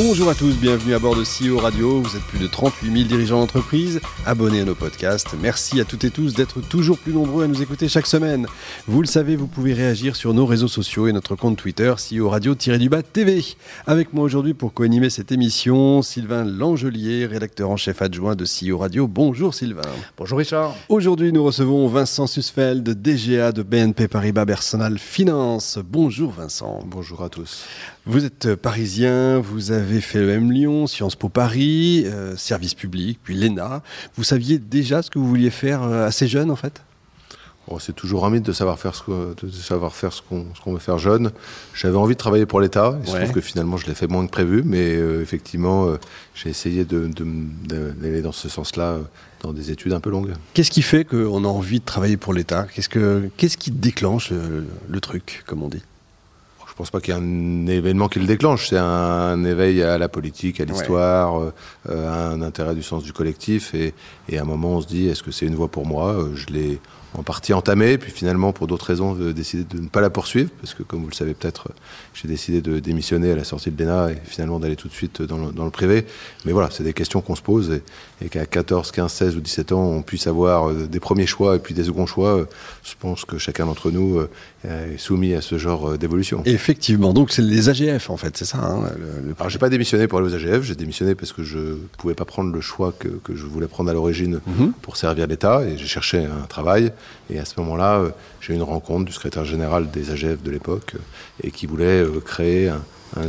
Bonjour 0.00 0.30
à 0.30 0.34
tous, 0.36 0.56
bienvenue 0.56 0.94
à 0.94 1.00
bord 1.00 1.16
de 1.16 1.24
CEO 1.24 1.58
Radio. 1.58 2.00
Vous 2.00 2.14
êtes 2.14 2.22
plus 2.22 2.38
de 2.38 2.46
38 2.46 2.92
000 2.92 3.08
dirigeants 3.08 3.40
d'entreprise, 3.40 4.00
abonnés 4.24 4.60
à 4.60 4.64
nos 4.64 4.76
podcasts. 4.76 5.34
Merci 5.42 5.80
à 5.80 5.84
toutes 5.84 6.04
et 6.04 6.10
tous 6.10 6.34
d'être 6.34 6.60
toujours 6.60 6.98
plus 6.98 7.12
nombreux 7.12 7.42
à 7.42 7.46
nous 7.48 7.62
écouter 7.62 7.88
chaque 7.88 8.06
semaine. 8.06 8.46
Vous 8.86 9.00
le 9.02 9.08
savez, 9.08 9.34
vous 9.34 9.48
pouvez 9.48 9.72
réagir 9.72 10.14
sur 10.14 10.34
nos 10.34 10.46
réseaux 10.46 10.68
sociaux 10.68 11.08
et 11.08 11.12
notre 11.12 11.34
compte 11.34 11.56
Twitter 11.56 11.92
CEO 11.96 12.28
Radio-du-Bas 12.28 13.02
TV. 13.02 13.44
Avec 13.88 14.12
moi 14.12 14.22
aujourd'hui 14.22 14.54
pour 14.54 14.72
co-animer 14.72 15.10
cette 15.10 15.32
émission, 15.32 16.00
Sylvain 16.02 16.44
Langelier, 16.44 17.26
rédacteur 17.26 17.68
en 17.68 17.76
chef 17.76 18.00
adjoint 18.00 18.36
de 18.36 18.44
CEO 18.44 18.78
Radio. 18.78 19.08
Bonjour 19.08 19.52
Sylvain. 19.52 19.82
Bonjour 20.16 20.38
Richard. 20.38 20.76
Aujourd'hui, 20.88 21.32
nous 21.32 21.42
recevons 21.42 21.88
Vincent 21.88 22.28
Susfeld, 22.28 22.88
DGA 22.88 23.50
de 23.50 23.64
BNP 23.64 24.06
Paribas 24.06 24.46
Personal 24.46 24.96
Finance. 24.96 25.80
Bonjour 25.84 26.30
Vincent. 26.30 26.84
Bonjour 26.86 27.24
à 27.24 27.28
tous. 27.30 27.64
Vous 28.06 28.24
êtes 28.24 28.54
parisien, 28.54 29.38
vous 29.38 29.70
avez 29.70 29.87
fait 30.00 30.20
le 30.20 30.30
M 30.30 30.50
Lyon, 30.52 30.86
Sciences 30.86 31.16
Po 31.16 31.28
Paris, 31.28 32.04
euh, 32.06 32.36
service 32.36 32.74
public, 32.74 33.18
puis 33.22 33.34
l'ENA. 33.34 33.82
Vous 34.16 34.24
saviez 34.24 34.58
déjà 34.58 35.02
ce 35.02 35.10
que 35.10 35.18
vous 35.18 35.28
vouliez 35.28 35.50
faire 35.50 35.82
euh, 35.82 36.06
assez 36.06 36.28
jeune 36.28 36.50
en 36.50 36.56
fait? 36.56 36.82
Oh, 37.70 37.78
C'est 37.78 37.94
toujours 37.94 38.24
un 38.24 38.30
mythe 38.30 38.44
de 38.46 38.52
savoir 38.52 38.78
faire 38.78 38.94
ce, 38.94 39.34
de 39.44 39.50
savoir 39.50 39.94
faire 39.94 40.12
ce 40.12 40.22
qu'on 40.22 40.72
veut 40.72 40.78
faire 40.78 40.98
jeune. 40.98 41.32
J'avais 41.74 41.98
envie 41.98 42.14
de 42.14 42.18
travailler 42.18 42.46
pour 42.46 42.60
l'État. 42.60 42.98
Il 43.02 43.10
se 43.10 43.16
trouve 43.16 43.32
que 43.32 43.40
finalement 43.42 43.76
je 43.76 43.86
l'ai 43.86 43.94
fait 43.94 44.06
moins 44.06 44.24
que 44.24 44.30
prévu, 44.30 44.62
mais 44.64 44.96
euh, 44.96 45.20
effectivement 45.20 45.86
j'ai 46.34 46.48
essayé 46.48 46.86
d'aller 46.86 47.10
de, 47.10 48.20
dans 48.22 48.32
ce 48.32 48.48
sens-là 48.48 48.98
dans 49.42 49.52
des 49.52 49.70
études 49.70 49.92
un 49.92 50.00
peu 50.00 50.10
longues. 50.10 50.32
Qu'est-ce 50.54 50.70
qui 50.70 50.82
fait 50.82 51.04
qu'on 51.04 51.44
a 51.44 51.48
envie 51.48 51.80
de 51.80 51.84
travailler 51.84 52.16
pour 52.16 52.32
l'État? 52.32 52.66
Qu'est-ce 52.74 52.88
qu'est-ce 53.36 53.58
qui 53.58 53.70
déclenche 53.70 54.30
le 54.32 55.00
truc, 55.00 55.42
comme 55.46 55.62
on 55.62 55.68
dit? 55.68 55.82
Pense 56.78 56.90
pas 56.92 57.00
qu'il 57.00 57.12
y 57.12 57.16
ait 57.16 57.20
un 57.20 57.66
événement 57.66 58.08
qui 58.08 58.20
le 58.20 58.26
déclenche. 58.26 58.68
C'est 58.68 58.78
un 58.78 59.44
éveil 59.44 59.82
à 59.82 59.98
la 59.98 60.08
politique, 60.08 60.60
à 60.60 60.64
l'histoire, 60.64 61.40
euh, 61.40 61.52
à 61.88 62.28
un 62.28 62.40
intérêt 62.40 62.76
du 62.76 62.84
sens 62.84 63.02
du 63.02 63.12
collectif. 63.12 63.74
Et, 63.74 63.94
et, 64.28 64.38
à 64.38 64.42
un 64.42 64.44
moment, 64.44 64.76
on 64.76 64.80
se 64.80 64.86
dit 64.86 65.08
est-ce 65.08 65.24
que 65.24 65.32
c'est 65.32 65.46
une 65.46 65.56
voie 65.56 65.68
pour 65.68 65.86
moi? 65.86 66.12
Euh, 66.12 66.36
Je 66.36 66.46
l'ai 66.46 66.78
en 67.14 67.22
partie 67.22 67.52
entamée, 67.52 67.98
puis 67.98 68.12
finalement, 68.12 68.52
pour 68.52 68.66
d'autres 68.66 68.86
raisons, 68.86 69.14
décidé 69.14 69.64
de 69.64 69.80
ne 69.80 69.88
pas 69.88 70.00
la 70.00 70.10
poursuivre, 70.10 70.50
parce 70.60 70.74
que 70.74 70.82
comme 70.82 71.00
vous 71.00 71.08
le 71.08 71.14
savez 71.14 71.34
peut-être, 71.34 71.68
j'ai 72.14 72.28
décidé 72.28 72.60
de 72.60 72.78
démissionner 72.78 73.32
à 73.32 73.36
la 73.36 73.44
sortie 73.44 73.70
de 73.70 73.82
l'ENA 73.82 74.12
et 74.12 74.18
finalement 74.24 74.58
d'aller 74.60 74.76
tout 74.76 74.88
de 74.88 74.92
suite 74.92 75.22
dans 75.22 75.38
le, 75.38 75.52
dans 75.52 75.64
le 75.64 75.70
privé. 75.70 76.04
Mais 76.44 76.52
voilà, 76.52 76.68
c'est 76.70 76.84
des 76.84 76.92
questions 76.92 77.20
qu'on 77.20 77.34
se 77.34 77.42
pose 77.42 77.70
et, 78.20 78.24
et 78.24 78.28
qu'à 78.28 78.46
14, 78.46 78.90
15, 78.90 79.12
16 79.12 79.36
ou 79.36 79.40
17 79.40 79.72
ans, 79.72 79.84
on 79.84 80.02
puisse 80.02 80.26
avoir 80.26 80.68
euh, 80.68 80.86
des 80.86 81.00
premiers 81.00 81.26
choix 81.26 81.56
et 81.56 81.58
puis 81.58 81.74
des 81.74 81.84
seconds 81.84 82.06
choix. 82.06 82.46
Je 82.84 82.94
pense 82.98 83.24
que 83.24 83.38
chacun 83.38 83.66
d'entre 83.66 83.90
nous 83.90 84.20
est 84.64 84.98
soumis 84.98 85.34
à 85.34 85.40
ce 85.40 85.56
genre 85.58 85.96
d'évolution. 85.96 86.42
Effectivement, 86.44 87.12
donc 87.12 87.30
c'est 87.30 87.42
les 87.42 87.68
AGF 87.68 88.10
en 88.10 88.16
fait, 88.16 88.36
c'est 88.36 88.44
ça 88.44 88.58
hein, 88.58 88.90
le, 88.98 89.34
Alors 89.38 89.50
j'ai 89.50 89.58
pas 89.58 89.68
démissionné 89.68 90.08
pour 90.08 90.18
aller 90.18 90.28
aux 90.28 90.34
AGF, 90.34 90.62
j'ai 90.62 90.74
démissionné 90.74 91.14
parce 91.14 91.32
que 91.32 91.42
je 91.42 91.76
pouvais 91.96 92.14
pas 92.14 92.24
prendre 92.24 92.52
le 92.52 92.60
choix 92.60 92.92
que, 92.98 93.08
que 93.08 93.34
je 93.34 93.46
voulais 93.46 93.68
prendre 93.68 93.90
à 93.90 93.92
l'origine 93.92 94.40
mhm. 94.46 94.72
pour 94.82 94.96
servir 94.96 95.26
l'État 95.26 95.62
et 95.62 95.78
j'ai 95.78 95.86
cherché 95.86 96.24
un 96.24 96.46
travail 96.46 96.92
et 97.30 97.38
à 97.38 97.44
ce 97.44 97.54
moment-là 97.60 97.98
euh, 97.98 98.10
j'ai 98.40 98.52
eu 98.52 98.56
une 98.56 98.62
rencontre 98.62 99.04
du 99.04 99.12
secrétaire 99.12 99.44
général 99.44 99.90
des 99.90 100.10
AGF 100.10 100.42
de 100.42 100.50
l'époque 100.50 100.94
euh, 100.94 100.98
et 101.42 101.50
qui 101.50 101.66
voulait 101.66 102.02
euh, 102.02 102.20
créer 102.24 102.68
un, 102.68 102.80
un 103.16 103.28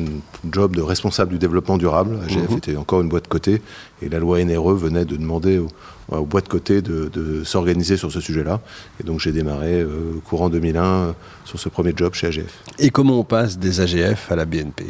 job 0.52 0.76
de 0.76 0.82
responsable 0.82 1.32
du 1.32 1.40
développement 1.40 1.78
durable. 1.78 2.20
AGF 2.26 2.50
mhm. 2.50 2.58
était 2.58 2.76
encore 2.76 3.02
une 3.02 3.10
boîte 3.10 3.24
de 3.24 3.30
côté 3.30 3.62
et 4.02 4.10
la 4.10 4.20
loi 4.20 4.44
NRE 4.44 4.74
venait 4.74 5.06
de 5.06 5.16
demander 5.16 5.58
aux, 5.58 5.70
aux 6.12 6.26
boîtes 6.26 6.46
de 6.46 6.50
côté 6.50 6.82
de, 6.82 7.44
s'organiser 7.44 7.98
sur 7.98 8.12
ce 8.12 8.20
sujet-là. 8.20 8.60
Et 9.00 9.04
donc 9.04 9.20
j'ai 9.20 9.32
démarré 9.32 9.82
euh, 9.82 10.20
courant 10.26 10.50
2001 10.50 10.84
euh, 10.84 11.12
sur 11.46 11.60
ce 11.60 11.70
premier 11.70 11.94
job 11.96 12.14
chez 12.14 12.28
AGF. 12.28 12.64
Et 12.78 12.90
comment 12.90 13.20
on 13.20 13.24
passe 13.24 13.58
des 13.58 13.82
AGF 13.82 14.32
à 14.32 14.36
la 14.36 14.46
BNP 14.46 14.86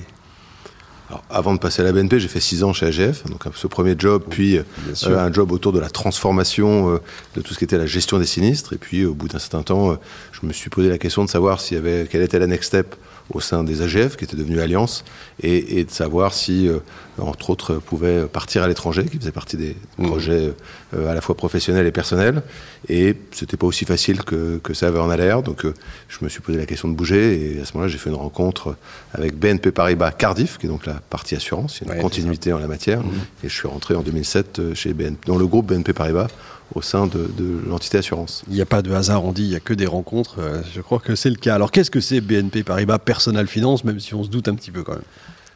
alors, 1.10 1.24
avant 1.30 1.54
de 1.54 1.60
passer 1.60 1.82
à 1.82 1.86
la 1.86 1.92
BNP, 1.92 2.20
j'ai 2.20 2.28
fait 2.28 2.40
six 2.40 2.64
ans 2.64 2.72
chez 2.72 2.86
AGF, 2.86 3.26
donc 3.26 3.44
ce 3.56 3.68
premier 3.68 3.96
job, 3.98 4.24
puis 4.30 4.58
euh, 4.58 4.64
un 5.06 5.34
job 5.34 5.52
autour 5.52 5.74
de 5.74 5.80
la 5.80 5.90
transformation 5.90 7.00
de 7.36 7.42
tout 7.42 7.54
ce 7.54 7.58
qui 7.58 7.64
était 7.64 7.78
la 7.78 7.88
gestion 7.88 8.20
des 8.20 8.26
sinistres. 8.26 8.74
Et 8.74 8.78
puis, 8.78 9.06
au 9.06 9.16
bout 9.16 9.28
d'un 9.28 9.40
certain 9.40 9.64
temps, 9.64 9.98
je 10.32 10.46
me 10.46 10.54
suis 10.54 10.70
posé 10.70 10.88
la 10.88 10.98
question 10.98 11.26
de 11.26 11.30
savoir 11.30 11.62
s'il 11.62 11.78
y 11.78 11.80
avait, 11.80 12.08
quelle 12.10 12.22
était 12.22 12.40
la 12.40 12.48
next 12.48 12.68
step 12.68 12.96
au 13.32 13.40
sein 13.40 13.64
des 13.64 13.82
AGF, 13.82 14.18
qui 14.18 14.24
était 14.24 14.36
devenu 14.36 14.60
Alliance, 14.60 15.04
et, 15.42 15.84
de 15.84 15.92
savoir 15.92 16.34
si, 16.34 16.68
euh, 16.68 16.80
entre 17.20 17.50
autres, 17.52 17.76
pouvait 17.76 18.26
partir 18.26 18.64
à 18.64 18.68
l'étranger, 18.68 19.06
qui 19.06 19.18
faisait 19.18 19.32
partie 19.32 19.58
des 19.58 19.76
mmh. 19.98 20.08
projets 20.08 20.54
euh, 20.96 21.12
à 21.12 21.14
la 21.14 21.22
fois 21.22 21.36
professionnels 21.36 21.86
et 21.86 21.92
personnels. 21.92 22.42
Et 22.88 23.16
c'était 23.32 23.58
pas 23.58 23.68
aussi 23.68 23.86
facile 23.86 24.24
que, 24.24 24.60
que 24.64 24.74
ça 24.74 24.88
avait 24.88 25.00
en 25.00 25.08
l'air, 25.08 25.44
donc 25.44 25.66
euh, 25.66 25.74
je 26.08 26.18
me 26.22 26.30
suis 26.30 26.42
posé 26.42 26.58
la 26.58 26.66
question 26.66 26.88
de 26.88 26.96
bouger, 26.96 27.56
et 27.58 27.62
à 27.62 27.66
ce 27.66 27.74
moment-là, 27.74 27.92
j'ai 27.92 27.98
fait 27.98 28.10
une 28.10 28.16
rencontre 28.16 28.76
avec 29.14 29.38
BNP 29.38 29.72
Paribas 29.72 30.12
Cardiff, 30.12 30.58
qui 30.58 30.66
est 30.66 30.70
donc 30.70 30.86
la 30.86 30.99
partie 31.10 31.36
assurance, 31.36 31.80
il 31.82 31.88
y 31.88 31.92
a 31.92 31.96
une 31.96 32.02
continuité 32.02 32.54
en 32.54 32.60
la 32.60 32.68
matière, 32.68 33.02
mmh. 33.02 33.12
et 33.44 33.50
je 33.50 33.54
suis 33.54 33.68
rentré 33.68 33.96
en 33.96 34.02
2007 34.02 34.74
chez 34.74 34.94
BNP, 34.94 35.28
dans 35.28 35.38
le 35.38 35.48
groupe 35.48 35.68
BNP 35.68 35.94
Paribas 35.94 36.28
au 36.76 36.82
sein 36.82 37.08
de, 37.08 37.30
l'entité 37.68 37.98
assurance. 37.98 38.44
Il 38.48 38.54
n'y 38.54 38.62
a 38.62 38.66
pas 38.66 38.82
de 38.82 38.92
hasard, 38.92 39.26
on 39.26 39.32
dit, 39.32 39.44
il 39.44 39.50
n'y 39.50 39.56
a 39.56 39.60
que 39.60 39.74
des 39.74 39.88
rencontres. 39.88 40.36
Euh, 40.40 40.62
je 40.74 40.82
crois 40.82 41.00
que 41.00 41.16
c'est 41.16 41.30
le 41.30 41.36
cas. 41.36 41.56
Alors 41.56 41.72
qu'est-ce 41.72 41.92
que 41.92 42.00
c'est 42.00 42.22
BNP 42.22 42.64
Paribas 42.64 43.00
Personal 43.00 43.48
Finance, 43.48 43.84
même 43.84 44.00
si 44.00 44.14
on 44.14 44.24
se 44.24 44.30
doute 44.30 44.48
un 44.48 44.56
petit 44.56 44.72
peu 44.72 44.84
quand 44.84 44.94
même? 44.94 45.02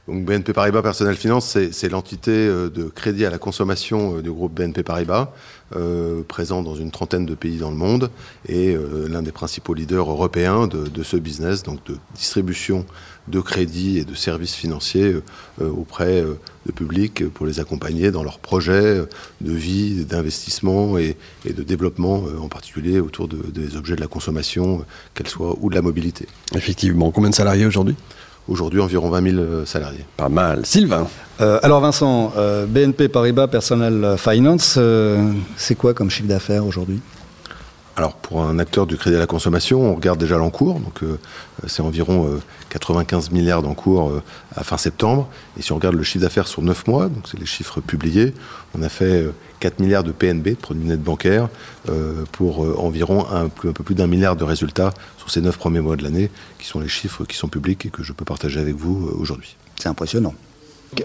Donc 0.08 0.26
BNP 0.26 0.54
Paribas 0.54 0.82
Personal 0.82 1.16
Finance, 1.16 1.58
c'est 1.72 1.90
l'entité 1.90 2.32
euh, 2.32 2.70
de 2.70 2.84
crédit 2.84 3.26
à 3.26 3.30
la 3.30 3.38
consommation 3.38 4.18
euh, 4.18 4.22
du 4.22 4.32
groupe 4.32 4.54
BNP 4.54 4.84
Paribas, 4.84 5.32
présent 6.28 6.62
dans 6.62 6.76
une 6.76 6.92
trentaine 6.92 7.26
de 7.26 7.34
pays 7.34 7.58
dans 7.58 7.72
le 7.72 7.76
monde, 7.76 8.12
et 8.48 8.78
l'un 9.10 9.24
des 9.24 9.32
principaux 9.32 9.74
leaders 9.74 10.08
européens 10.08 10.68
de, 10.68 11.02
ce 11.04 11.18
business, 11.18 11.64
donc 11.64 11.84
de 11.88 11.98
distribution 12.14 12.86
de 13.28 13.40
crédits 13.40 13.98
et 13.98 14.06
de 14.06 14.14
services 14.14 14.54
financiers 14.54 15.16
auprès 15.60 16.24
de 16.66 16.72
public 16.72 17.28
pour 17.30 17.46
les 17.46 17.60
accompagner 17.60 18.12
dans 18.12 18.24
leurs 18.24 18.40
projets 18.40 19.02
de 19.42 19.52
vie, 19.52 20.06
d'investissement 20.06 20.98
et, 20.98 21.18
de 21.46 21.64
développement, 21.64 22.24
euh, 22.28 22.40
en 22.40 22.48
particulier 22.48 23.00
autour 23.00 23.28
des 23.28 23.76
objets 23.76 23.96
de 23.96 24.02
la 24.02 24.08
consommation, 24.08 24.80
euh, 24.80 24.84
qu'elle 25.14 25.28
soit 25.28 25.56
ou 25.60 25.70
de 25.70 25.76
la 25.76 25.82
mobilité. 25.82 26.28
Effectivement. 26.56 27.12
Combien 27.12 27.30
de 27.30 27.36
salariés 27.36 27.66
aujourd'hui? 27.66 27.96
Aujourd'hui, 28.48 28.82
environ 28.82 29.10
20 29.10 29.32
000 29.32 29.42
euh, 29.42 29.66
salariés. 29.66 30.06
Pas 30.18 30.30
mal. 30.30 30.66
Sylvain 30.66 31.08
Alors 31.40 31.82
Vincent, 31.82 32.32
BNP 32.68 33.10
Paribas 33.10 33.48
Personal 33.48 34.16
Finance, 34.18 34.80
c'est 35.58 35.76
quoi 35.76 35.94
comme 35.94 36.10
chiffre 36.10 36.28
d'affaires 36.28 36.66
aujourd'hui? 36.66 37.02
Alors 37.96 38.16
pour 38.16 38.44
un 38.44 38.58
acteur 38.58 38.88
du 38.88 38.98
crédit 38.98 39.16
à 39.16 39.20
la 39.20 39.28
consommation, 39.28 39.82
on 39.82 39.96
regarde 39.96 40.20
déjà 40.20 40.38
l'encours, 40.38 40.80
donc 40.80 41.04
euh, 41.04 41.20
c'est 41.68 41.84
environ 41.84 42.40
95 42.70 43.28
euh, 43.28 43.34
milliards 43.34 43.62
d'encours 43.62 44.10
euh, 44.10 44.24
à 44.56 44.64
fin 44.64 44.78
septembre. 44.78 45.30
Et 45.58 45.62
si 45.62 45.72
on 45.74 45.76
regarde 45.76 45.96
le 45.96 46.02
chiffre 46.02 46.24
d'affaires 46.24 46.48
sur 46.48 46.64
9 46.64 46.88
mois, 46.88 47.08
donc 47.08 47.28
c'est 47.30 47.40
les 47.40 47.46
chiffres 47.46 47.82
publiés, 47.82 48.34
on 48.76 48.82
a 48.82 48.90
fait 48.90 49.28
4 49.60 49.80
milliards 49.80 50.04
de 50.04 50.12
PNB, 50.12 50.50
de 50.50 50.54
produits 50.56 50.86
nets 50.86 51.02
bancaires, 51.02 51.50
pour 52.32 52.62
environ 52.84 53.28
un, 53.32 53.50
peu 53.50 53.72
plus 53.72 53.96
d'un 53.96 54.08
milliard 54.08 54.36
de 54.36 54.44
résultats 54.44 54.92
sur 55.18 55.30
ces 55.30 55.42
9 55.42 55.56
premiers 55.58 55.82
mois 55.82 55.96
de 55.96 56.04
l'année, 56.04 56.32
qui 56.58 56.66
sont 56.66 56.80
les 56.80 56.88
chiffres 56.88 57.26
qui 57.26 57.38
sont 57.38 57.48
publics 57.48 57.86
et 57.86 57.90
que 57.90 58.02
je 58.02 58.14
peux 58.14 58.26
partager 58.26 58.60
avec 58.60 58.76
vous 58.76 59.12
aujourd'hui. 59.20 59.56
C'est 59.80 59.90
impressionnant. 59.90 60.34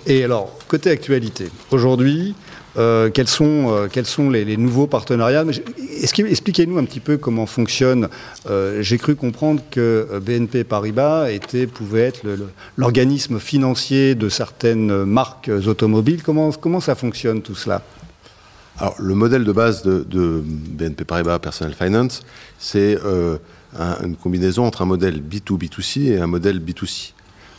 Et 0.07 0.25
alors, 0.25 0.57
côté 0.69 0.91
actualité, 0.91 1.49
aujourd'hui, 1.71 2.35
euh, 2.77 3.11
quels 3.11 3.29
sont, 3.29 3.73
euh, 3.73 3.89
quels 3.91 4.07
sont 4.07 4.31
les, 4.31 4.57
nouveaux 4.57 4.87
partenariats? 4.87 5.45
Expliquez-nous 6.01 6.79
un 6.79 6.85
petit 6.85 7.01
peu 7.01 7.17
comment 7.17 7.47
fonctionne. 7.47 8.09
Euh, 8.49 8.83
j'ai 8.83 8.99
cru 8.99 9.17
comprendre 9.17 9.61
que 9.71 10.21
BNP 10.23 10.65
Paribas 10.65 11.31
était, 11.31 11.67
pouvait 11.67 12.03
être 12.03 12.23
l'organisme 12.77 13.41
financier 13.41 14.15
de 14.15 14.29
certaines 14.29 15.05
marques 15.05 15.51
automobiles. 15.67 16.23
Comment, 16.23 16.53
comment 16.53 16.81
ça 16.81 16.95
fonctionne 16.95 17.43
tout 17.43 17.57
cela? 17.57 17.83
Alors, 18.79 18.95
le 19.01 19.15
modèle 19.15 19.43
de 19.43 19.53
base 19.53 19.83
de, 19.83 20.43
BNP 20.45 21.05
Paribas 21.05 21.41
Personal 21.41 21.75
Finance, 21.75 22.23
c'est 22.61 22.97
une 23.77 24.17
combinaison 24.17 24.65
entre 24.65 24.83
un 24.83 24.87
modèle 24.87 25.21
B2B2C 25.21 26.13
et 26.13 26.19
un 26.19 26.29
modèle 26.29 26.61
B2C. 26.61 27.13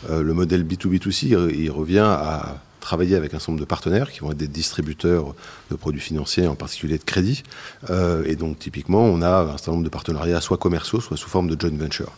Le 0.08 0.34
modèle 0.34 0.64
B2B2C, 0.64 1.54
il 1.54 1.72
revient 1.72 2.00
à 2.00 2.62
travailler 2.80 3.16
avec 3.16 3.34
un 3.34 3.40
certain 3.40 3.54
nombre 3.54 3.62
de 3.62 3.68
partenaires 3.68 4.12
qui 4.12 4.20
vont 4.22 4.32
être 4.32 4.38
des 4.38 4.48
distributeurs 4.48 5.36
de 5.70 5.76
produits 5.76 6.02
financiers, 6.02 6.48
en 6.48 6.56
particulier 6.56 6.98
de 6.98 7.04
crédit. 7.04 7.44
Euh, 7.90 8.24
et 8.26 8.36
donc, 8.36 8.60
typiquement, 8.60 9.04
on 9.04 9.22
a 9.22 9.42
un 9.42 9.58
certain 9.58 9.74
nombre 9.74 9.84
de 9.84 9.90
partenariats, 9.90 10.42
soit 10.42 10.58
commerciaux, 10.58 11.02
soit 11.02 11.18
sous 11.18 11.30
forme 11.30 11.50
de 11.50 11.60
joint 11.60 11.78
venture. 11.78 12.12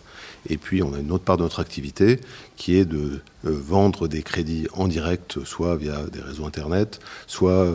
Et 0.50 0.58
puis, 0.58 0.82
on 0.82 0.94
a 0.94 1.00
une 1.00 1.12
autre 1.12 1.24
part 1.24 1.38
de 1.38 1.44
notre 1.44 1.60
activité 1.60 2.20
qui 2.56 2.76
est 2.76 2.86
de 2.86 3.22
vendre 3.44 4.08
des 4.08 4.24
crédits 4.24 4.68
en 4.74 4.88
direct, 4.88 5.44
soit 5.44 5.76
via 5.76 6.04
des 6.12 6.22
réseaux 6.22 6.46
Internet, 6.46 7.00
soit 7.28 7.68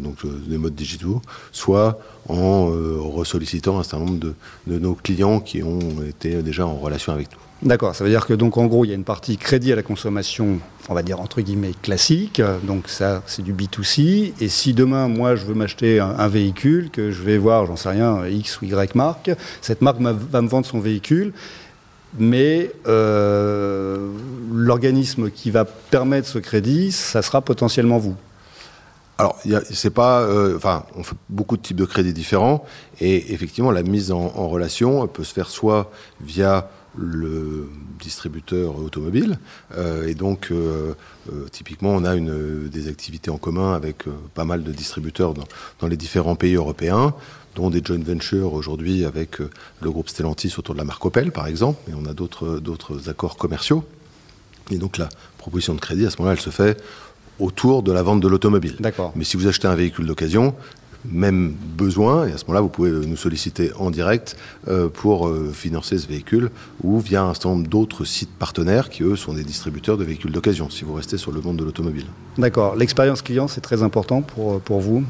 donc, 0.00 0.16
des 0.26 0.58
modes 0.58 0.74
digitaux, 0.74 1.22
soit 1.50 1.98
en 2.28 2.66
ressollicitant 2.98 3.78
un 3.78 3.84
certain 3.84 4.04
nombre 4.04 4.34
de 4.66 4.78
nos 4.78 4.94
clients 4.94 5.40
qui 5.40 5.62
ont 5.62 6.02
été 6.06 6.42
déjà 6.42 6.66
en 6.66 6.76
relation 6.76 7.14
avec 7.14 7.32
nous. 7.32 7.49
D'accord, 7.62 7.94
ça 7.94 8.04
veut 8.04 8.10
dire 8.10 8.24
que 8.24 8.32
donc 8.32 8.56
en 8.56 8.64
gros 8.64 8.86
il 8.86 8.88
y 8.88 8.92
a 8.92 8.94
une 8.94 9.04
partie 9.04 9.36
crédit 9.36 9.70
à 9.70 9.76
la 9.76 9.82
consommation, 9.82 10.60
on 10.88 10.94
va 10.94 11.02
dire 11.02 11.20
entre 11.20 11.42
guillemets 11.42 11.72
classique, 11.82 12.40
donc 12.62 12.88
ça 12.88 13.22
c'est 13.26 13.42
du 13.42 13.52
B2C, 13.52 14.32
et 14.40 14.48
si 14.48 14.72
demain 14.72 15.08
moi 15.08 15.36
je 15.36 15.44
veux 15.44 15.52
m'acheter 15.52 16.00
un, 16.00 16.28
véhicule, 16.28 16.88
que 16.90 17.10
je 17.10 17.22
vais 17.22 17.36
voir, 17.36 17.66
j'en 17.66 17.76
sais 17.76 17.90
rien, 17.90 18.26
X 18.26 18.62
ou 18.62 18.64
Y 18.64 18.94
marque, 18.94 19.30
cette 19.60 19.82
marque 19.82 20.00
va 20.00 20.40
me 20.40 20.48
vendre 20.48 20.64
son 20.64 20.80
véhicule, 20.80 21.34
mais 22.18 22.72
euh, 22.86 24.08
l'organisme 24.50 25.30
qui 25.30 25.50
va 25.50 25.66
permettre 25.66 26.28
ce 26.28 26.38
crédit, 26.38 26.92
ça 26.92 27.20
sera 27.20 27.42
potentiellement 27.42 27.98
vous. 27.98 28.16
Alors, 29.18 29.38
c'est 29.70 29.90
pas, 29.90 30.22
euh, 30.22 30.56
enfin, 30.56 30.86
on 30.96 31.02
fait 31.02 31.14
beaucoup 31.28 31.58
de 31.58 31.62
types 31.62 31.76
de 31.76 31.84
crédits 31.84 32.14
différents, 32.14 32.64
et 33.02 33.34
effectivement, 33.34 33.70
la 33.70 33.82
mise 33.82 34.12
en, 34.12 34.32
en 34.34 34.48
relation 34.48 35.06
peut 35.08 35.24
se 35.24 35.34
faire 35.34 35.50
soit 35.50 35.90
via 36.22 36.70
le 36.96 37.68
distributeur 38.00 38.76
automobile. 38.78 39.38
Euh, 39.76 40.08
et 40.08 40.14
donc, 40.14 40.48
euh, 40.50 40.94
euh, 41.32 41.46
typiquement, 41.50 41.90
on 41.90 42.04
a 42.04 42.14
une, 42.14 42.68
des 42.68 42.88
activités 42.88 43.30
en 43.30 43.38
commun 43.38 43.74
avec 43.74 44.04
pas 44.34 44.44
mal 44.44 44.62
de 44.62 44.72
distributeurs 44.72 45.34
dans, 45.34 45.86
les 45.86 45.96
différents 45.96 46.36
pays 46.36 46.54
européens, 46.54 47.14
dont 47.56 47.70
des 47.70 47.82
joint 47.84 48.02
ventures 48.02 48.54
aujourd'hui 48.54 49.04
avec 49.04 49.38
le 49.38 49.90
groupe 49.90 50.08
Stellantis 50.08 50.54
autour 50.58 50.74
de 50.74 50.80
la 50.80 50.84
marque 50.84 51.04
Opel, 51.04 51.32
par 51.32 51.46
exemple. 51.46 51.80
Mais 51.88 51.94
on 51.96 52.06
a 52.06 52.14
d'autres 52.14 53.08
accords 53.08 53.36
commerciaux. 53.36 53.84
Et 54.70 54.78
donc, 54.78 54.98
la 54.98 55.08
proposition 55.38 55.74
de 55.74 55.80
crédit, 55.80 56.06
à 56.06 56.10
ce 56.10 56.18
moment-là, 56.18 56.34
elle 56.34 56.42
se 56.42 56.50
fait 56.50 56.80
autour 57.40 57.82
de 57.82 57.90
la 57.90 58.02
vente 58.02 58.20
de 58.20 58.28
l'automobile. 58.28 58.76
Mais 59.16 59.24
si 59.24 59.36
vous 59.36 59.46
achetez 59.46 59.66
un 59.66 59.74
véhicule 59.74 60.06
d'occasion, 60.06 60.54
même 61.04 61.54
besoin, 61.76 62.26
et 62.26 62.32
à 62.32 62.38
ce 62.38 62.44
moment-là, 62.44 62.60
vous 62.60 62.68
pouvez 62.68 62.90
nous 62.90 63.16
solliciter 63.16 63.72
en 63.78 63.90
direct 63.90 64.36
euh, 64.68 64.88
pour 64.88 65.28
euh, 65.28 65.50
financer 65.52 65.98
ce 65.98 66.06
véhicule, 66.06 66.50
ou 66.82 66.98
via 66.98 67.22
un 67.22 67.34
certain 67.34 67.50
nombre 67.50 67.68
d'autres 67.68 68.04
sites 68.04 68.30
partenaires 68.30 68.90
qui, 68.90 69.02
eux, 69.02 69.16
sont 69.16 69.32
des 69.32 69.44
distributeurs 69.44 69.96
de 69.96 70.04
véhicules 70.04 70.32
d'occasion, 70.32 70.68
si 70.70 70.84
vous 70.84 70.94
restez 70.94 71.16
sur 71.16 71.32
le 71.32 71.40
monde 71.40 71.56
de 71.56 71.64
l'automobile. 71.64 72.06
D'accord. 72.38 72.76
L'expérience 72.76 73.22
client, 73.22 73.48
c'est 73.48 73.60
très 73.60 73.82
important 73.82 74.22
pour, 74.22 74.54
euh, 74.54 74.58
pour 74.58 74.80
vous? 74.80 75.04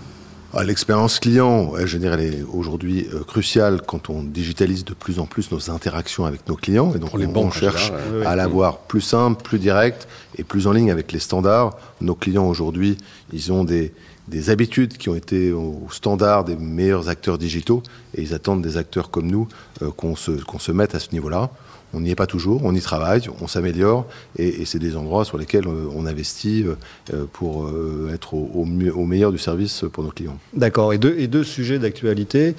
Ah, 0.53 0.65
L'expérience 0.65 1.21
client, 1.21 1.75
je 1.85 1.97
dirais, 1.97 2.17
elle 2.21 2.35
est 2.35 2.43
aujourd'hui 2.43 3.07
cruciale 3.29 3.83
quand 3.87 4.11
on 4.11 4.25
digitalise 4.25 4.85
de 4.85 4.95
plus 4.95 5.21
en 5.21 5.27
plus 5.27 5.53
nos 5.53 5.71
interactions 5.71 6.25
avec 6.25 6.49
nos 6.49 6.57
clients. 6.57 6.93
Et 6.93 6.99
donc, 6.99 7.17
les 7.17 7.27
on, 7.27 7.53
cherche 7.53 7.93
à 8.27 8.35
l'avoir 8.35 8.79
plus 8.79 9.01
simple, 9.01 9.41
plus 9.45 9.61
direct 9.61 10.09
et 10.37 10.43
plus 10.43 10.67
en 10.67 10.73
ligne 10.73 10.91
avec 10.91 11.13
les 11.13 11.21
standards. 11.21 11.79
Nos 12.01 12.17
clients 12.17 12.49
aujourd'hui, 12.49 12.99
ils 13.33 13.53
ont 13.53 13.63
des, 13.63 13.93
des 14.31 14.49
habitudes 14.49 14.97
qui 14.97 15.09
ont 15.09 15.17
été 15.17 15.53
au 15.53 15.89
standard 15.91 16.45
des 16.45 16.57
meilleurs 16.57 17.09
acteurs 17.09 17.37
digitaux 17.37 17.83
et 18.15 18.23
ils 18.23 18.33
attendent 18.33 18.63
des 18.63 18.77
acteurs 18.77 19.11
comme 19.11 19.27
nous 19.27 19.49
euh, 19.83 19.91
qu'on 19.91 20.17
se, 20.17 20.31
qu'on 20.31 20.59
se 20.59 20.73
mette 20.73 20.95
à 20.95 21.01
ce 21.01 21.09
niveau-là. 21.13 21.51
On 21.93 22.01
n'y 22.01 22.11
est 22.11 22.17
pas 22.17 22.29
toujours, 22.29 22.61
on 22.65 22.73
y 22.73 22.81
travaille, 22.81 23.23
on 23.41 23.49
s'améliore 23.49 24.07
et, 24.39 24.65
c'est 24.65 24.79
des 24.79 24.97
endroits 24.97 25.25
sur 25.25 25.37
lesquels 25.37 25.67
euh, 25.67 25.89
on 25.93 26.07
investit 26.07 26.65
euh, 27.13 27.25
pour 27.33 27.69
être 28.15 28.35
au, 28.35 28.65
meilleur 28.65 29.33
du 29.33 29.39
service 29.39 29.85
pour 29.93 30.05
nos 30.05 30.11
clients. 30.11 30.39
D'accord. 30.55 30.93
Et 30.93 30.99
deux, 30.99 31.17
et 31.19 31.27
deux 31.27 31.45
sujets 31.45 31.81
d'actualité 31.81 32.55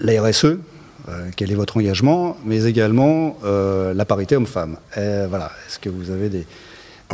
la 0.00 0.22
RSE, 0.22 0.56
quel 1.36 1.52
est 1.52 1.54
votre 1.54 1.76
engagement, 1.76 2.36
mais 2.44 2.64
également 2.64 3.38
la 3.44 4.04
parité 4.04 4.36
homme-femme. 4.36 4.76
voilà. 4.94 5.52
Est-ce 5.66 5.78
que 5.78 5.88
vous 5.88 6.10
avez 6.10 6.28
des, 6.28 6.44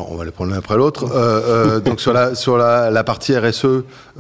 on 0.09 0.17
va 0.17 0.25
les 0.25 0.31
prendre 0.31 0.51
l'un 0.53 0.59
après 0.59 0.77
l'autre. 0.77 1.05
Euh, 1.13 1.77
euh, 1.77 1.81
donc 1.81 2.01
sur 2.01 2.13
la 2.13 2.35
sur 2.35 2.57
la, 2.57 3.05
partie 3.05 3.37
RSE, 3.37 3.65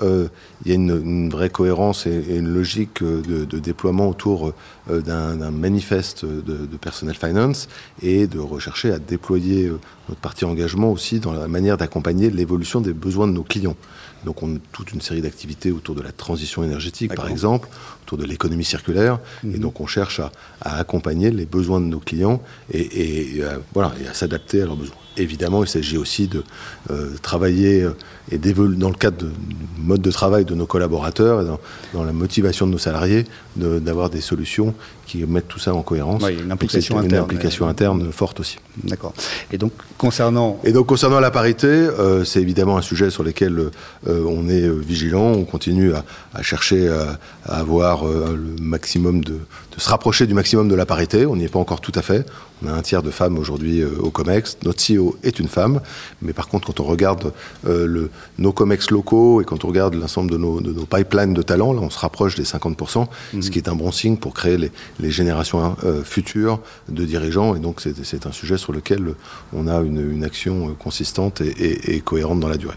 euh, 0.02 0.28
il 0.64 0.68
y 0.68 0.72
a 0.72 0.74
une, 0.74 1.30
vraie 1.30 1.50
cohérence 1.50 2.06
et, 2.06 2.36
une 2.36 2.52
logique 2.52 3.02
de, 3.02 3.58
déploiement 3.58 4.08
autour 4.08 4.52
d'un 4.88 5.50
manifeste 5.50 6.24
de, 6.24 6.66
de, 6.66 6.76
personnel 6.76 7.14
finance 7.14 7.68
et 8.02 8.26
de 8.26 8.38
rechercher 8.38 8.92
à 8.92 8.98
déployer 8.98 9.70
notre 10.08 10.20
partie 10.20 10.44
engagement 10.44 10.90
aussi 10.90 11.20
dans 11.20 11.32
la 11.32 11.48
manière 11.48 11.76
d'accompagner 11.76 12.30
l'évolution 12.30 12.80
des 12.80 12.92
besoins 12.92 13.26
de 13.26 13.32
nos 13.32 13.42
clients. 13.42 13.76
Donc 14.24 14.42
on 14.42 14.56
a 14.56 14.58
toute 14.72 14.92
une 14.92 15.00
série 15.00 15.20
d'activités 15.20 15.70
autour 15.70 15.94
de 15.94 16.02
la 16.02 16.10
transition 16.10 16.64
énergétique, 16.64 17.14
par 17.14 17.28
exemple, 17.28 17.68
autour 18.02 18.18
de 18.18 18.24
l'économie 18.24 18.64
circulaire, 18.64 19.20
et 19.44 19.46
mhm. 19.46 19.58
donc 19.58 19.80
on 19.80 19.86
cherche 19.86 20.20
à, 20.20 20.32
accompagner 20.60 21.30
les 21.30 21.46
besoins 21.46 21.80
de 21.80 21.86
nos 21.86 22.00
clients 22.00 22.42
et, 22.72 23.40
voilà, 23.74 23.92
et 24.02 24.08
à 24.08 24.14
s'adapter 24.14 24.62
à 24.62 24.66
leurs 24.66 24.76
besoins 24.76 24.96
évidemment, 25.18 25.62
il 25.62 25.68
s'agit 25.68 25.96
aussi 25.96 26.28
de 26.28 26.42
euh, 26.90 27.14
travailler 27.22 27.82
euh, 27.82 27.96
et 28.30 28.38
d'évoluer 28.38 28.76
dans 28.76 28.88
le 28.88 28.94
cadre 28.94 29.18
du 29.18 29.32
mode 29.78 30.02
de 30.02 30.10
travail 30.10 30.44
de 30.44 30.54
nos 30.54 30.66
collaborateurs 30.66 31.42
et 31.42 31.44
dans, 31.92 32.04
la 32.04 32.12
motivation 32.12 32.66
de 32.66 32.72
nos 32.72 32.78
salariés, 32.78 33.24
d'avoir 33.56 34.10
des 34.10 34.20
solutions 34.20 34.74
qui 35.06 35.24
mettent 35.24 35.48
tout 35.48 35.58
ça 35.58 35.74
en 35.74 35.82
cohérence. 35.82 36.22
Oui, 36.22 36.36
une 36.42 36.52
implication 36.52 36.98
interne. 36.98 37.14
Une 37.14 37.20
implication 37.20 37.68
interne 37.68 38.12
forte 38.12 38.40
aussi. 38.40 38.58
D'accord. 38.84 39.12
Et 39.52 39.58
donc, 39.58 39.72
concernant... 39.96 40.58
Et 40.64 40.72
donc, 40.72 40.86
concernant 40.86 41.20
la 41.20 41.30
parité, 41.30 41.66
euh, 41.66 42.24
c'est 42.24 42.40
évidemment 42.40 42.76
un 42.76 42.82
sujet 42.82 43.10
sur 43.10 43.22
lequel 43.22 43.70
on 44.06 44.48
est 44.48 44.68
vigilant. 44.68 45.32
On 45.32 45.44
continue 45.44 45.92
à, 45.94 46.42
chercher 46.42 46.88
à, 46.88 47.18
avoir 47.44 48.04
le 48.06 48.56
maximum 48.60 49.22
de, 49.24 49.32
de 49.32 49.80
se 49.80 49.88
rapprocher 49.88 50.26
du 50.26 50.34
maximum 50.34 50.68
de 50.68 50.74
la 50.74 50.86
parité. 50.86 51.26
On 51.26 51.36
n'y 51.36 51.44
est 51.44 51.48
pas 51.48 51.58
encore 51.58 51.80
tout 51.80 51.92
à 51.94 52.02
fait. 52.02 52.24
On 52.62 52.68
a 52.68 52.72
un 52.72 52.82
tiers 52.82 53.02
de 53.02 53.10
femmes 53.10 53.38
aujourd'hui 53.38 53.84
au 53.84 54.10
COMEX. 54.10 54.58
Notre 54.64 54.82
CEO 54.82 55.16
est 55.22 55.38
une 55.38 55.48
femme. 55.48 55.80
Mais 56.22 56.32
par 56.32 56.48
contre, 56.48 56.66
quand 56.66 56.80
on 56.80 56.84
regarde 56.84 57.32
euh, 57.66 57.86
le, 57.86 58.10
nos 58.38 58.52
COMEX 58.52 58.90
locaux 58.90 59.40
et 59.40 59.44
quand 59.44 59.64
on 59.64 59.68
regarde 59.68 59.94
l'ensemble 59.94 60.30
de 60.30 60.36
nos, 60.36 60.60
de 60.60 60.72
nos, 60.72 60.86
pipelines 60.86 61.34
de 61.34 61.42
talents, 61.42 61.72
là, 61.72 61.80
on 61.82 61.90
se 61.90 61.98
rapproche 61.98 62.34
des 62.34 62.44
50%, 62.44 63.06
mhm. 63.34 63.42
ce 63.42 63.50
qui 63.50 63.58
est 63.58 63.68
un 63.68 63.74
bon 63.74 63.92
signe 63.92 64.16
pour 64.16 64.34
créer 64.34 64.56
les, 64.56 64.72
les 65.00 65.10
générations 65.10 65.64
hein, 65.64 65.76
euh, 65.84 66.02
futures 66.02 66.60
de 66.88 67.04
dirigeants. 67.04 67.54
Et 67.54 67.60
donc, 67.60 67.80
c'est 67.80 68.26
un 68.26 68.32
sujet 68.32 68.58
sur 68.58 68.67
lequel 68.72 69.14
on 69.52 69.66
a 69.66 69.80
une, 69.80 70.10
une 70.10 70.24
action 70.24 70.74
consistante 70.78 71.40
et, 71.40 71.96
et, 71.96 72.00
cohérente 72.00 72.40
dans 72.40 72.48
la 72.48 72.56
durée. 72.56 72.76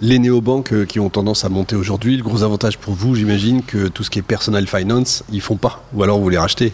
Les 0.00 0.18
néobanques 0.18 0.72
euh, 0.72 0.84
qui 0.84 1.00
ont 1.00 1.08
tendance 1.08 1.44
à 1.44 1.48
monter 1.48 1.76
aujourd'hui, 1.76 2.16
le 2.16 2.22
gros 2.22 2.42
avantage 2.42 2.78
pour 2.78 2.94
vous, 2.94 3.14
j'imagine, 3.14 3.62
que 3.62 3.88
tout 3.88 4.04
ce 4.04 4.10
qui 4.10 4.18
est 4.18 4.22
personal 4.22 4.66
finance, 4.66 5.24
ils 5.32 5.40
font 5.40 5.56
pas. 5.56 5.82
Ou 5.94 6.02
alors 6.02 6.18
vous 6.18 6.28
les 6.28 6.38
rachetez? 6.38 6.72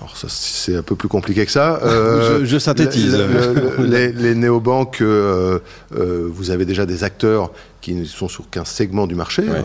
Alors 0.00 0.16
c'est 0.16 0.76
un 0.76 0.82
peu 0.82 0.96
plus 0.96 1.08
compliqué 1.08 1.44
que 1.46 1.52
ça. 1.52 1.80
Euh, 1.94 2.44
je, 2.44 2.58
synthétise. 2.58 3.14
les, 3.78 4.34
néobanques, 4.34 5.00
euh, 5.00 5.58
euh, 5.94 6.28
vous 6.30 6.50
avez 6.50 6.64
déjà 6.64 6.86
des 6.86 7.04
acteurs 7.04 7.52
qui 7.80 7.94
ne 7.94 8.04
sont 8.04 8.28
sur 8.28 8.48
qu'un 8.50 8.64
segment 8.64 9.06
du 9.06 9.14
marché, 9.14 9.44
hein, 9.48 9.64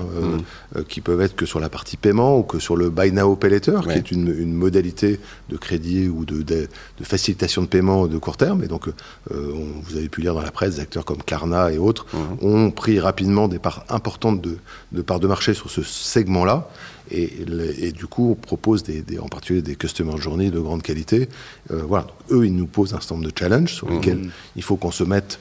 mm. 0.76 0.84
qui 0.84 1.02
peuvent 1.02 1.22
être 1.22 1.36
que 1.36 1.46
sur 1.46 1.60
la 1.60 1.70
partie 1.70 1.98
paiement 1.98 2.38
ou 2.38 2.44
que 2.44 2.60
sur 2.60 2.76
le 2.76 2.90
buy 2.90 3.12
now 3.12 3.36
pay 3.36 3.50
later, 3.50 3.82
qui 3.88 3.98
est 3.98 4.12
une, 4.12 4.54
modalité 4.54 5.20
de 5.50 5.58
crédit 5.58 6.08
ou 6.08 6.26
de, 6.26 6.44
de, 6.44 6.68
facilitation 7.04 7.62
de 7.62 7.68
paiement 7.68 8.08
de 8.08 8.18
court 8.18 8.38
terme. 8.38 8.64
Et 8.64 8.68
donc, 8.68 8.90
vous 9.30 9.98
avez 9.98 10.10
pu 10.10 10.22
lire 10.22 10.36
dans 10.36 10.42
la 10.42 10.52
presse, 10.52 10.76
des 10.76 10.82
acteurs 10.82 11.06
comme 11.06 11.24
Klarna 11.24 11.72
et 11.72 11.78
autres 11.78 12.06
mm. 12.14 12.46
ont 12.46 12.72
pris 12.72 13.00
rapidement 13.00 13.48
des 13.48 13.60
parts 13.60 13.86
importantes 13.90 14.42
de, 14.42 14.58
de 14.92 15.02
parts 15.02 15.20
de 15.20 15.28
marché 15.28 15.54
sur 15.54 15.70
ce 15.70 15.82
segment-là. 15.82 16.70
Et, 17.12 17.92
du 17.92 18.08
coup, 18.08 18.32
on 18.32 18.36
propose 18.36 18.84
des, 18.84 19.04
en 19.20 19.28
particulier 19.28 19.62
des 19.62 19.76
customer 19.76 20.18
journées 20.18 20.52
de 20.52 20.60
grande 20.60 20.84
qualité. 20.84 21.28
Euh, 21.72 21.82
voilà. 21.88 22.08
eux, 22.32 22.46
ils 22.46 22.56
nous 22.56 22.68
posent 22.68 22.94
un 22.94 23.00
certain 23.00 23.16
nombre 23.16 23.32
de 23.32 23.38
challenges 23.38 23.74
sur 23.74 23.90
lesquels 23.90 24.18
mmh. 24.18 24.32
il 24.56 24.64
faut 24.64 24.76
qu'on 24.76 24.92
se 24.92 25.04
mette 25.04 25.40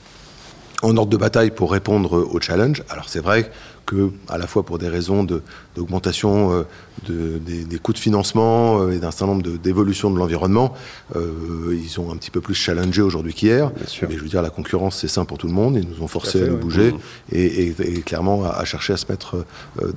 en 0.81 0.95
ordre 0.97 1.11
de 1.11 1.17
bataille 1.17 1.51
pour 1.51 1.71
répondre 1.71 2.17
aux 2.17 2.39
challenges. 2.39 2.83
Alors 2.89 3.09
c'est 3.09 3.19
vrai 3.19 3.51
que, 3.89 4.11
à 4.27 4.37
la 4.37 4.45
fois 4.45 4.61
pour 4.61 4.77
des 4.77 4.87
raisons 4.87 5.25
d'augmentation 5.75 6.53
euh, 6.53 6.63
de, 7.07 7.39
des, 7.39 7.79
coûts 7.79 7.93
de 7.93 7.97
financement 7.97 8.81
euh, 8.81 8.91
et 8.91 8.99
d'un 8.99 9.09
certain 9.09 9.25
nombre 9.33 9.41
d'évolutions 9.41 10.11
de, 10.11 10.19
l'environnement, 10.19 10.75
euh, 11.15 11.71
ils 11.71 11.89
sont 11.89 12.11
un 12.11 12.15
petit 12.15 12.29
peu 12.29 12.39
plus 12.39 12.53
challengés 12.53 13.01
aujourd'hui 13.01 13.33
qu'hier. 13.33 13.71
Mais 14.03 14.15
je 14.15 14.21
veux 14.21 14.29
dire, 14.29 14.43
la 14.43 14.51
concurrence, 14.51 14.97
c'est 14.97 15.07
sain 15.07 15.25
pour 15.25 15.39
tout 15.39 15.47
le 15.47 15.53
monde. 15.53 15.75
Ils 15.75 15.89
nous 15.89 16.03
ont 16.03 16.07
forcé 16.07 16.43
à, 16.43 16.47
nous 16.47 16.57
bouger 16.57 16.93
et, 17.31 17.73
clairement 18.05 18.43
à, 18.45 18.63
chercher 18.63 18.93
à 18.93 18.97
se 18.97 19.07
mettre 19.09 19.43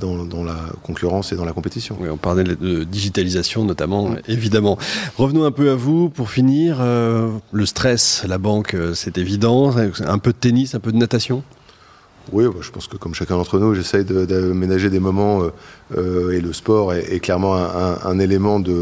dans, 0.00 0.42
la 0.42 0.56
concurrence 0.82 1.32
et 1.32 1.36
dans 1.36 1.44
la 1.44 1.52
compétition. 1.52 1.98
Oui, 2.00 2.08
on 2.08 2.16
parlait 2.16 2.44
de 2.44 2.84
digitalisation 2.84 3.64
notamment, 3.64 4.14
évidemment. 4.26 4.78
Revenons 5.18 5.44
un 5.44 5.50
peu 5.50 5.70
à 5.70 5.74
vous 5.74 6.08
pour 6.08 6.30
finir. 6.30 6.78
le 6.80 7.66
stress, 7.66 8.24
la 8.26 8.38
banque, 8.38 8.74
c'est 8.94 9.18
évident. 9.18 9.74
Un 10.06 10.18
peu 10.18 10.32
de 10.32 10.38
tennis, 10.38 10.74
un 10.74 10.80
peu 10.80 10.92
de 10.92 10.96
natation? 10.96 11.42
Oui, 12.30 12.44
bah, 12.46 12.60
je 12.60 12.70
pense 12.70 12.86
que 12.86 12.96
comme 12.96 13.14
chacun 13.14 13.36
d'entre 13.36 13.58
nous, 13.58 13.74
j'essaye 13.74 14.04
d'aménager 14.04 14.90
des 14.90 15.00
moments 15.00 15.42
euh, 15.42 15.50
euh, 15.96 16.30
et 16.32 16.40
le 16.40 16.52
sport 16.52 16.94
est, 16.94 17.20
clairement 17.20 17.56
un, 17.56 18.18
élément 18.18 18.60
de, 18.60 18.72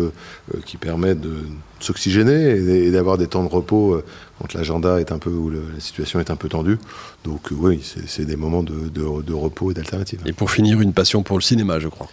euh, 0.54 0.59
qui 0.66 0.76
permet 0.76 1.14
de 1.14 1.32
s'oxygéner 1.78 2.50
et, 2.50 2.90
d'avoir 2.90 3.16
des 3.16 3.26
temps 3.26 3.42
de 3.42 3.49
repos 3.49 4.00
quand 4.38 4.52
l'agenda 4.52 5.00
est 5.00 5.12
un 5.12 5.18
peu 5.18 5.30
où 5.30 5.50
la 5.50 5.59
situation 5.78 6.20
est 6.20 6.30
un 6.30 6.37
peu 6.37 6.49
tendue. 6.49 6.78
Donc 7.25 7.49
oui, 7.50 7.80
c'est 8.06 8.25
des 8.25 8.37
moments 8.37 8.62
de, 8.62 8.88
de 8.88 9.32
repos 9.32 9.70
et 9.70 9.75
d'alternatives. 9.75 10.20
Et 10.26 10.32
pour 10.32 10.50
finir, 10.50 10.80
une 10.80 10.92
passion 10.92 11.23
pour 11.23 11.38
le 11.38 11.42
cinéma, 11.42 11.78
je 11.78 11.88
crois. 11.88 12.09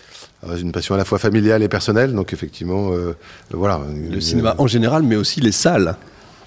une 0.58 0.72
passion 0.72 0.96
à 0.96 0.98
la 0.98 1.06
fois 1.06 1.20
familiale 1.20 1.64
et 1.64 1.68
personnelle. 1.68 2.14
Donc 2.14 2.32
effectivement, 2.32 2.92
voilà. 3.52 3.82
Le 4.10 4.22
cinéma 4.22 4.56
en 4.58 4.68
général, 4.68 5.04
mais 5.04 5.18
aussi 5.18 5.42
les 5.42 5.52
salles. 5.52 5.98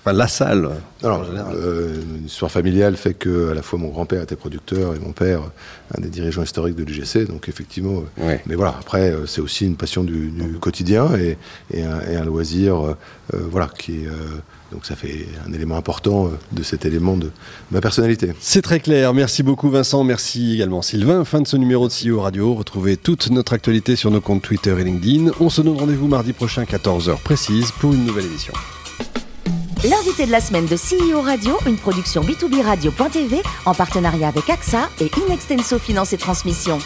Enfin, 0.03 0.15
la 0.15 0.29
salle. 0.29 0.71
Alors, 1.03 1.27
euh, 1.55 2.01
une 2.19 2.25
histoire 2.25 2.51
familiale 2.51 2.97
fait 2.97 3.13
que 3.13 3.51
à 3.51 3.55
la 3.55 3.61
fois 3.61 3.79
mon 3.79 3.89
grand-père 3.89 4.23
était 4.23 4.37
producteur 4.37 4.95
et 4.95 4.99
mon 4.99 5.13
père 5.13 5.43
un 5.95 6.01
des 6.01 6.09
dirigeants 6.09 6.43
historiques 6.43 6.77
de 6.77 6.85
l'UGC. 6.85 7.27
Donc 7.27 7.51
effectivement, 7.51 8.05
euh, 8.19 8.37
mais 8.47 8.55
voilà. 8.55 8.77
Après, 8.79 9.11
euh, 9.11 9.27
c'est 9.27 9.43
aussi 9.43 9.67
une 9.67 9.77
passion 9.77 10.03
du, 10.03 10.33
quotidien 10.59 11.11
et, 11.17 11.37
un, 11.83 12.25
loisir, 12.25 12.97
voilà, 13.33 13.69
qui 13.79 14.05
donc 14.73 14.87
ça 14.87 14.95
fait 14.95 15.27
un 15.47 15.53
élément 15.53 15.77
important 15.77 16.31
de 16.53 16.63
cet 16.63 16.85
élément 16.85 17.17
de 17.17 17.31
ma 17.71 17.81
personnalité. 17.81 18.33
C'est 18.41 18.63
très 18.63 18.81
clair. 18.81 19.13
Merci 19.15 19.43
beaucoup 19.43 19.71
Vincent. 19.71 20.05
Merci 20.05 20.55
également 20.55 20.83
Sylvain. 20.83 21.25
Fin 21.25 21.41
de 21.41 21.47
ce 21.47 21.57
numéro 21.57 21.89
de 21.89 21.93
CEO 21.93 22.21
Radio. 22.21 22.55
Retrouvez 22.55 22.97
toute 22.97 23.31
notre 23.31 23.53
actualité 23.53 23.97
sur 23.97 24.11
nos 24.11 24.21
comptes 24.21 24.43
Twitter 24.43 24.75
et 24.79 24.85
LinkedIn. 24.85 25.33
On 25.41 25.51
se 25.51 25.61
donne 25.61 25.79
rendez-vous 25.79 26.09
mardi 26.09 26.33
prochain 26.33 26.65
14h 26.65 27.21
précise 27.23 27.71
pour 27.73 27.93
une 27.93 28.05
nouvelle 28.05 28.27
édition. 28.27 28.55
L'invité 29.83 30.27
de 30.27 30.31
la 30.31 30.43
semaine 30.43 30.67
de 30.67 30.77
CEO 30.77 31.23
Radio, 31.23 31.57
une 31.65 31.77
production 31.77 32.21
B2B 32.21 32.63
Radio.tv 32.63 33.41
en 33.65 33.73
partenariat 33.73 34.29
avec 34.29 34.51
AXA 34.51 34.91
et 35.01 35.11
Inextenso 35.27 35.79
Finance 35.79 36.13
et 36.13 36.19
Transmission. 36.19 36.79